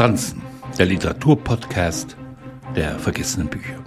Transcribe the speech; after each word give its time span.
Franzen, 0.00 0.40
der 0.78 0.86
Literaturpodcast 0.86 2.16
der 2.74 2.98
vergessenen 2.98 3.50
Bücher. 3.50 3.84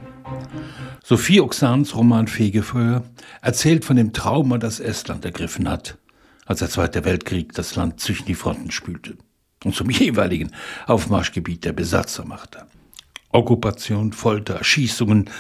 Sophie 1.04 1.42
Oxans 1.42 1.96
Roman 1.96 2.28
Fegefeuer 2.28 3.02
erzählt 3.42 3.84
von 3.84 3.96
dem 3.96 4.14
Trauma, 4.14 4.60
das 4.60 4.80
Estland 4.80 5.26
ergriffen 5.26 5.68
hat, 5.68 5.98
als 6.46 6.60
der 6.60 6.70
Zweite 6.70 7.04
Weltkrieg 7.04 7.54
das 7.54 7.76
Land 7.76 8.00
zwischen 8.00 8.28
die 8.28 8.36
Fronten 8.36 8.70
spülte 8.70 9.18
und 9.66 9.74
zum 9.74 9.90
jeweiligen 9.90 10.52
Aufmarschgebiet 10.86 11.66
der 11.66 11.74
Besatzer 11.74 12.26
machte. 12.26 12.68
Okkupation, 13.32 14.14
Folter, 14.14 14.58
Erschießungen 14.58 15.32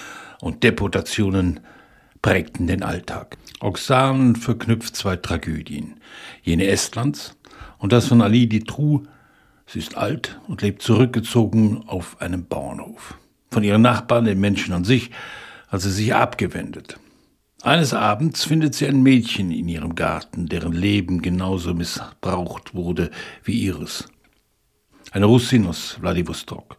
und 0.41 0.63
Deportationen 0.63 1.59
prägten 2.23 2.65
den 2.65 2.81
Alltag. 2.81 3.37
Oxan 3.59 4.35
verknüpft 4.35 4.95
zwei 4.95 5.17
Tragödien, 5.17 5.99
jene 6.41 6.65
Estlands 6.65 7.37
und 7.77 7.93
das 7.93 8.07
von 8.07 8.23
Ali 8.23 8.49
Dutroux 8.49 9.03
Sie 9.73 9.79
ist 9.79 9.97
alt 9.97 10.39
und 10.47 10.61
lebt 10.61 10.83
zurückgezogen 10.83 11.85
auf 11.87 12.21
einem 12.21 12.45
Bauernhof. 12.45 13.17
Von 13.49 13.63
ihren 13.63 13.81
Nachbarn, 13.81 14.25
den 14.25 14.39
Menschen 14.39 14.71
an 14.71 14.83
sich, 14.83 15.09
hat 15.67 15.81
sie 15.81 15.89
sich 15.89 16.13
abgewendet. 16.13 16.99
Eines 17.63 17.95
Abends 17.95 18.43
findet 18.43 18.75
sie 18.75 18.85
ein 18.85 19.01
Mädchen 19.01 19.49
in 19.49 19.67
ihrem 19.67 19.95
Garten, 19.95 20.45
deren 20.45 20.73
Leben 20.73 21.23
genauso 21.23 21.73
missbraucht 21.73 22.75
wurde 22.75 23.09
wie 23.43 23.63
ihres. 23.63 24.07
Eine 25.11 25.25
Russin 25.25 25.65
aus 25.65 25.97
Vladivostok, 25.99 26.77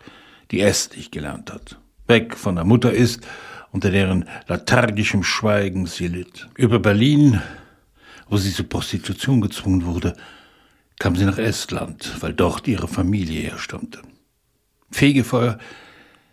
die 0.53 0.61
estlich 0.61 1.11
gelernt 1.11 1.53
hat, 1.53 1.81
weg 2.07 2.37
von 2.37 2.55
der 2.55 2.65
Mutter 2.65 2.93
ist, 2.93 3.27
unter 3.73 3.91
deren 3.91 4.29
lethargischem 4.47 5.25
Schweigen 5.25 5.87
sie 5.87 6.07
litt. 6.07 6.49
Über 6.55 6.79
Berlin, 6.79 7.43
wo 8.29 8.37
sie 8.37 8.53
zur 8.53 8.69
Prostitution 8.69 9.41
gezwungen 9.41 9.85
wurde, 9.85 10.15
kam 11.05 11.17
sie 11.17 11.27
nach 11.27 11.37
Estland, 11.37 12.17
weil 12.21 12.33
dort 12.33 12.67
ihre 12.67 12.89
Familie 12.89 13.43
herstammte. 13.43 14.01
Fegefeuer 14.91 15.59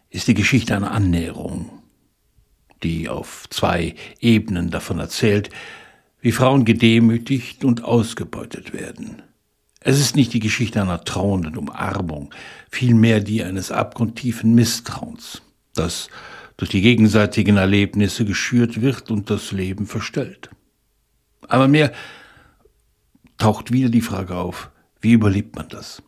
ist 0.09 0.29
die 0.29 0.33
Geschichte 0.33 0.73
einer 0.73 0.91
Annäherung, 0.91 1.83
die 2.81 3.09
auf 3.09 3.49
zwei 3.49 3.95
Ebenen 4.21 4.69
davon 4.69 4.99
erzählt, 4.99 5.49
wie 6.21 6.31
Frauen 6.31 6.63
gedemütigt 6.63 7.65
und 7.65 7.83
ausgebeutet 7.83 8.71
werden. 8.71 9.23
Es 9.81 9.99
ist 9.99 10.15
nicht 10.15 10.31
die 10.31 10.39
Geschichte 10.39 10.81
einer 10.81 11.03
trauernden 11.03 11.57
Umarmung, 11.57 12.33
vielmehr 12.71 13.19
die 13.19 13.43
eines 13.43 13.73
abgrundtiefen 13.73 14.55
Misstrauens, 14.55 15.41
das 15.73 16.07
durch 16.55 16.71
die 16.71 16.81
gegenseitigen 16.81 17.57
Erlebnisse 17.57 18.23
geschürt 18.23 18.81
wird 18.81 19.11
und 19.11 19.29
das 19.29 19.51
Leben 19.51 19.85
verstellt. 19.85 20.49
Aber 21.49 21.67
mehr 21.67 21.91
taucht 23.41 23.71
wieder 23.71 23.89
die 23.89 24.01
Frage 24.01 24.35
auf, 24.35 24.69
wie 25.01 25.13
überlebt 25.13 25.55
man 25.55 25.67
das? 25.67 26.03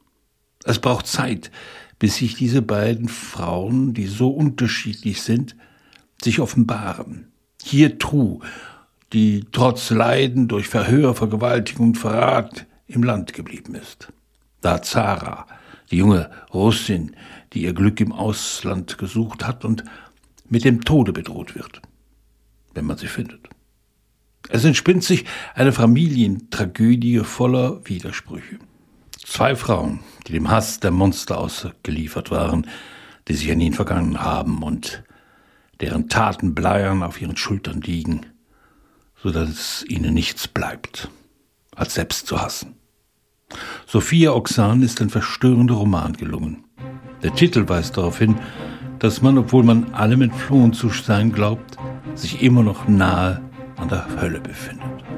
Es 0.66 0.78
braucht 0.78 1.08
Zeit, 1.08 1.50
bis 1.98 2.18
sich 2.18 2.36
diese 2.36 2.62
beiden 2.62 3.10
Frauen, 3.10 3.96
die 3.96 4.06
so 4.06 4.30
unterschiedlich 4.30 5.24
sind, 5.24 5.56
sich 6.22 6.40
offenbaren. 6.40 7.32
Hier 7.64 7.98
Tru, 7.98 8.42
die 9.14 9.46
trotz 9.52 9.90
Leiden 9.90 10.48
durch 10.48 10.68
Verhör, 10.68 11.16
Vergewaltigung 11.16 11.88
und 11.88 11.98
Verrat 11.98 12.68
im 12.86 13.02
Land 13.02 13.34
geblieben 13.34 13.74
ist. 13.74 14.14
Da 14.62 14.84
Zara, 14.84 15.48
die 15.90 15.98
junge 15.98 16.30
Russin, 16.54 17.16
die 17.54 17.64
ihr 17.64 17.74
Glück 17.74 18.00
im 18.00 18.12
Ausland 18.12 19.00
gesucht 19.00 19.48
hat 19.48 19.66
und 19.66 19.84
mit 20.50 20.66
dem 20.66 20.86
Tode 20.86 21.14
bedroht 21.14 21.56
wird, 21.56 21.82
wenn 22.76 22.86
man 22.86 22.98
sie 22.98 23.08
findet. 23.08 23.50
Es 24.54 24.64
entspinnt 24.66 25.04
sich 25.04 25.26
eine 25.56 25.72
Familientragödie 25.72 27.22
voller 27.22 27.82
Widersprüche. 27.86 28.60
Zwei 29.26 29.56
Frauen, 29.56 30.02
die 30.28 30.34
dem 30.34 30.52
Hass 30.52 30.80
der 30.80 30.92
Monster 30.92 31.40
ausgeliefert 31.40 32.30
waren, 32.30 32.68
die 33.28 33.34
sich 33.34 33.52
an 33.52 33.60
ihn 33.60 33.74
vergangen 33.74 34.22
haben 34.22 34.62
und 34.62 35.04
deren 35.82 36.08
Taten 36.08 36.54
bleiern 36.54 37.02
auf 37.02 37.20
ihren 37.20 37.36
Schultern 37.36 37.82
liegen, 37.82 38.28
so 39.16 39.32
dass 39.32 39.84
ihnen 39.88 40.14
nichts 40.14 40.48
bleibt, 40.48 41.10
als 41.76 41.96
selbst 41.96 42.28
zu 42.28 42.40
hassen. 42.40 42.76
Sophia 43.88 44.34
Oxan 44.34 44.84
ist 44.84 45.02
ein 45.02 45.10
verstörender 45.10 45.74
Roman 45.74 46.14
gelungen. 46.14 46.64
Der 47.24 47.34
Titel 47.34 47.68
weist 47.68 47.98
darauf 47.98 48.20
hin, 48.20 48.36
dass 49.00 49.24
man, 49.24 49.40
obwohl 49.40 49.64
man 49.64 49.96
allem 49.96 50.22
entflohen 50.22 50.74
zu 50.74 50.90
sein 50.90 51.32
glaubt, 51.32 51.78
sich 52.14 52.44
immer 52.44 52.62
noch 52.62 52.88
nahe 52.88 53.42
an 53.84 53.90
der 53.90 54.22
Hölle 54.22 54.40
befindet. 54.40 55.13